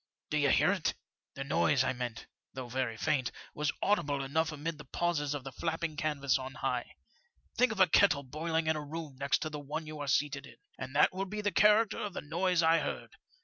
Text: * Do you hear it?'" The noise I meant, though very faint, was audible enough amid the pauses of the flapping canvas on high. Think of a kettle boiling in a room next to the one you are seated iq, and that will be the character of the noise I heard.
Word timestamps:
* 0.17 0.29
Do 0.31 0.37
you 0.39 0.49
hear 0.49 0.71
it?'" 0.71 0.95
The 1.35 1.43
noise 1.43 1.83
I 1.83 1.93
meant, 1.93 2.25
though 2.53 2.67
very 2.67 2.97
faint, 2.97 3.31
was 3.53 3.71
audible 3.83 4.23
enough 4.23 4.51
amid 4.51 4.79
the 4.79 4.83
pauses 4.85 5.35
of 5.35 5.43
the 5.43 5.51
flapping 5.51 5.95
canvas 5.95 6.39
on 6.39 6.55
high. 6.55 6.95
Think 7.55 7.71
of 7.71 7.79
a 7.79 7.85
kettle 7.85 8.23
boiling 8.23 8.65
in 8.65 8.75
a 8.75 8.81
room 8.81 9.15
next 9.19 9.43
to 9.43 9.51
the 9.51 9.59
one 9.59 9.85
you 9.85 9.99
are 9.99 10.07
seated 10.07 10.45
iq, 10.45 10.55
and 10.79 10.95
that 10.95 11.13
will 11.13 11.25
be 11.25 11.41
the 11.41 11.51
character 11.51 11.99
of 11.99 12.13
the 12.13 12.21
noise 12.21 12.63
I 12.63 12.79
heard. 12.79 13.15